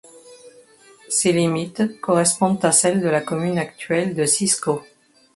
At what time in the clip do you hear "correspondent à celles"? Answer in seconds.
2.01-3.01